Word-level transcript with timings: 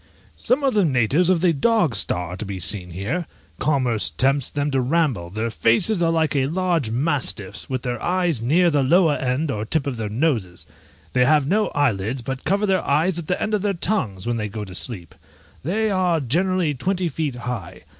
Some 0.35 0.63
of 0.63 0.73
the 0.73 0.83
natives 0.83 1.29
of 1.29 1.41
the 1.41 1.53
dog 1.53 1.93
star 1.93 2.29
are 2.31 2.37
to 2.37 2.43
be 2.43 2.59
seen 2.59 2.89
here; 2.89 3.27
commerce 3.59 4.09
tempts 4.09 4.49
them 4.49 4.71
to 4.71 4.81
ramble; 4.81 5.29
their 5.29 5.51
faces 5.51 6.01
are 6.01 6.09
like 6.11 6.33
large 6.33 6.89
mastiffs', 6.89 7.69
with 7.69 7.83
their 7.83 8.01
eyes 8.01 8.41
near 8.41 8.71
the 8.71 8.81
lower 8.81 9.13
end 9.17 9.51
or 9.51 9.63
tip 9.63 9.85
of 9.85 9.97
their 9.97 10.09
noses: 10.09 10.65
they 11.13 11.23
have 11.25 11.45
no 11.45 11.67
eyelids, 11.75 12.23
but 12.23 12.45
cover 12.45 12.65
their 12.65 12.83
eyes 12.83 13.17
with 13.17 13.27
the 13.27 13.39
end 13.39 13.53
of 13.53 13.61
their 13.61 13.73
tongues 13.75 14.25
when 14.25 14.37
they 14.37 14.49
go 14.49 14.65
to 14.65 14.73
sleep; 14.73 15.13
they 15.63 15.91
are 15.91 16.19
generally 16.19 16.73
twenty 16.73 17.07
feet 17.07 17.35
high. 17.35 17.81